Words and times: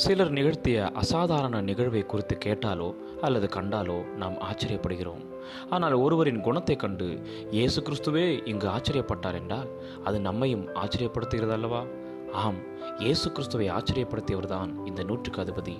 சிலர் 0.00 0.30
நிகழ்த்திய 0.30 0.90
அசாதாரண 1.00 1.56
நிகழ்வை 1.60 2.00
குறித்து 2.06 2.34
கேட்டாலோ 2.44 2.86
அல்லது 3.20 3.46
கண்டாலோ 3.46 3.96
நாம் 4.16 4.36
ஆச்சரியப்படுகிறோம். 4.40 5.24
ஆனால் 5.70 5.92
ஒருவரின் 5.92 6.40
குணத்தை 6.40 6.76
கண்டு 6.76 7.08
இயேசு 7.50 7.80
கிறிஸ்துவே 7.80 8.24
இங்கு 8.52 8.68
ஆச்சரியப்பட்டார் 8.68 9.38
என்றால் 9.40 9.68
அது 10.04 10.20
நம்மையும் 10.20 10.64
ஆச்சரியப்படுத்துகிறது 10.82 11.54
அல்லவா 11.58 11.82
ஆம் 12.44 12.60
இயேசு 12.98 13.32
கிறிஸ்துவை 13.32 13.68
ஆச்சரியப்படுத்தியவர்தான் 13.78 14.72
இந்த 14.86 15.02
நூற்றுக்கு 15.02 15.42
அதிபதி. 15.44 15.76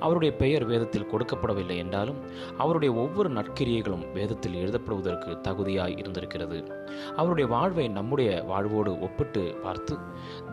அவருடைய 0.00 0.36
பெயர் 0.36 0.64
வேதத்தில் 0.64 1.06
கொடுக்கப்படவில்லை 1.06 1.76
என்றாலும் 1.76 2.20
அவருடைய 2.58 2.94
ஒவ்வொரு 2.94 3.30
நற்கிரியைகளும் 3.30 4.12
வேதத்தில் 4.12 4.54
எழுதப்படுவதற்கு 4.54 5.40
தகுதியாய் 5.40 5.98
இருந்திருக்கிறது. 5.98 6.86
அவருடைய 7.16 7.50
வாழ்வை 7.50 7.88
நம்முடைய 7.88 8.42
வாழ்வோடு 8.42 9.00
ஒப்பிட்டு 9.00 9.58
பார்த்து 9.62 9.96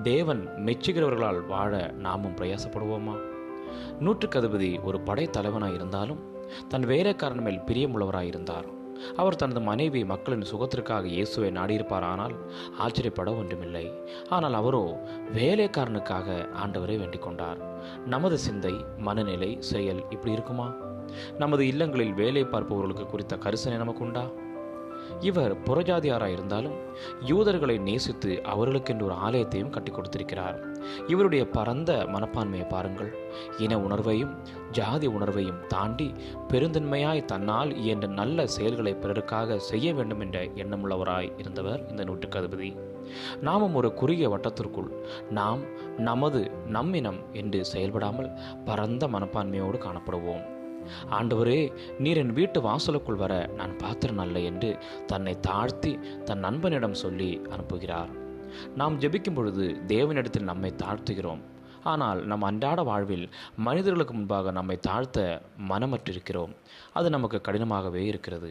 தேவன் 0.03 0.49
மெச்சுகிறவர்களால் 0.65 1.47
வாழ 1.47 1.91
நாமும் 1.97 2.35
பிரயாசப்படுவோமா? 2.35 3.15
நூற்றுக்கதிபதி 3.99 4.83
ஒரு 4.83 4.99
படைத்தலைவனாய் 5.05 5.73
இருந்தாலும் 5.73 6.19
தன் 6.67 6.85
வேலைக்காரன் 6.85 7.41
மேல் 7.41 7.59
பிரியமுள்ளவராய் 7.59 8.31
இருந்தார் 8.33 8.77
அவர் 9.17 9.35
தனது 9.35 9.61
மனைவி 9.61 10.05
மக்களின் 10.05 10.49
சுகத்திற்காக 10.51 11.07
இயேசுவை 11.07 11.49
நாடியிருப்பார் 11.51 12.07
ஆனால் 12.11 12.35
ஆச்சரியப்பட 12.77 13.31
ஒன்றுமில்லை. 13.35 13.93
ஆனால் 14.29 14.53
அவரோ 14.53 14.83
வேலைக்காரனுக்காக 15.33 16.47
ஆண்டவரை 16.65 16.97
வேண்டிக் 16.97 17.21
கொண்டார். 17.21 17.59
நமது 18.05 18.37
சிந்தை 18.37 18.75
மனநிலை 18.97 19.57
செயல் 19.59 20.03
இப்படி 20.09 20.31
இருக்குமா? 20.31 20.75
நமது 21.37 21.67
இல்லங்களில் 21.67 22.13
வேலை 22.13 22.43
பார்ப்பவர்களுக்கு 22.43 23.05
குறித்த 23.05 23.35
கரிசனை 23.35 23.77
நமக்கு 23.77 24.03
உண்டா 24.03 24.23
இவர் 25.19 25.63
புறஜாதியாராக 25.63 26.27
இருந்தாலும் 26.27 26.75
யூதர்களை 27.25 27.77
நேசித்து 27.77 28.41
அவர்களுக்கென்று 28.43 29.01
ஒரு 29.01 29.13
ஆலயத்தையும் 29.13 29.69
கட்டி 29.69 29.91
கொடுத்திருக்கிறார். 29.91 30.67
இவருடைய 31.07 31.47
பரந்த 31.49 32.03
மனப்பான்மையை 32.07 32.67
பாருங்கள். 32.67 33.15
இன 33.57 33.77
உணர்வையும் 33.77 34.37
ஜாதி 34.71 35.07
உணர்வையும் 35.07 35.65
தாண்டி 35.67 36.13
பெருந்தன்மையாய் 36.47 37.25
தன்னால் 37.25 37.77
இயன்ற 37.77 38.07
நல்ல 38.07 38.47
செயல்களை 38.47 38.93
பிறருக்காக 38.93 39.55
செய்ய 39.55 39.93
வேண்டும் 39.93 40.19
என்ற 40.19 40.43
எண்ணமுள்ளவராய் 40.43 41.33
இருந்தவர் 41.37 41.89
இந்த 41.89 42.03
நூற்றுக்கு 42.03 42.39
அதிபதி. 42.39 42.77
நாமும் 43.41 43.75
ஒரு 43.75 43.93
குறுகிய 43.93 44.29
வட்டத்திற்குள் 44.29 44.89
நாம் 45.29 45.59
நமது 45.97 46.51
நம்மினம் 46.71 47.19
என்று 47.31 47.65
செயல்படாமல் 47.65 48.31
பரந்த 48.65 49.07
மனப்பான்மையோடு 49.07 49.77
காணப்படுவோம். 49.77 50.58
ஆண்டவரே 51.17 51.59
நீர் 52.05 52.21
என் 52.23 52.33
வீட்டு 52.39 52.61
வாசலுக்குள் 52.61 53.21
வர 53.23 53.33
நான் 53.59 53.75
பாத்திரம் 53.77 54.21
அல்ல 54.25 54.39
என்று 54.49 54.71
தன்னை 55.11 55.35
தாழ்த்தி 55.47 55.93
தன் 56.25 56.43
நண்பனிடம் 56.47 56.99
சொல்லி 57.03 57.31
அனுப்புகிறார். 57.53 58.11
நாம் 58.79 58.99
ஜெபிக்கும் 58.99 59.37
பொழுது 59.39 59.65
தேவனிடத்தில் 59.87 60.49
நம்மை 60.51 60.73
தாழ்த்துகிறோம். 60.83 61.43
ஆனால் 61.83 62.19
நம் 62.25 62.47
அன்றாட 62.47 62.79
வாழ்வில் 62.83 63.27
மனிதர்களுக்கு 63.67 64.13
முன்பாக 64.13 64.51
நம்மை 64.51 64.75
தாழ்த்த 64.87 65.19
மனமற்றிருக்கிறோம். 65.69 66.55
அது 66.93 67.07
நமக்கு 67.09 67.37
கடினமாகவே 67.41 68.01
இருக்கிறது. 68.05 68.49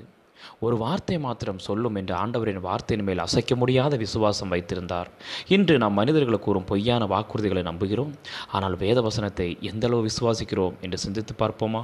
ஒரு 0.61 0.77
வார்த்தை 0.83 1.17
மாத்திரம் 1.19 1.63
சொல்லும் 1.67 1.97
என்று 2.01 2.15
ஆண்டவரின் 2.15 2.61
வார்த்தையின் 2.67 3.07
மேல் 3.07 3.23
அசைக்க 3.25 3.53
முடியாத 3.57 3.97
விசுவாசம் 3.97 4.53
வைத்திருந்தார். 4.55 5.09
இன்று 5.57 5.75
நாம் 5.83 5.99
மனிதர்களுக்கு 6.01 6.47
கூறும் 6.47 6.69
பொய்யான 6.71 7.07
வாக்குறுதிகளை 7.15 7.63
நம்புகிறோம். 7.71 8.13
ஆனால் 8.57 8.77
வேத 8.77 9.01
வசனத்தை 9.01 9.49
எந்தளவு 9.71 10.09
விசுவாசிக்கிறோம் 10.09 10.77
என்று 10.81 10.99
சிந்தித்து 10.99 11.35
பார்ப்போமா? 11.43 11.83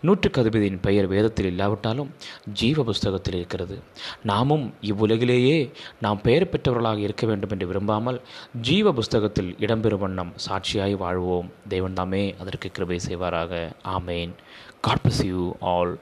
நூற்றுக்கு 0.00 0.42
அதிபதியின் 0.42 0.80
பெயர் 0.80 1.06
வேதத்தில் 1.06 1.46
இல்லாவிட்டாலும் 1.46 2.10
ஜீவ 2.52 2.82
புஸ்தகத்தில் 2.82 3.34
இருக்கிறது. 3.34 3.78
நாமும் 4.22 4.74
இவ்வுலகிலேயே 4.80 5.72
நாம் 6.00 6.20
பெயர் 6.22 6.48
பெற்றவர்களாக 6.48 6.98
இருக்க 6.98 7.26
வேண்டும் 7.26 7.50
என்று 7.50 7.66
விரும்பாமல் 7.66 8.20
ஜீவ 8.60 8.92
புஸ்தகத்தில் 8.92 9.56
இடம்பெறும் 9.60 9.98
வண்ணம் 9.98 10.32
சாட்சியாய் 10.48 10.96
வாழ்வோம். 10.96 11.50
தேவன் 11.68 11.92
தாமே 11.92 12.34
அதற்கு 12.40 12.70
கிருபை 12.70 13.00
செய்வாராக. 13.08 13.72
ஆமேன். 13.84 14.34
God 14.80 15.04
bless 15.04 15.24
you 15.26 15.56
all 15.60 15.98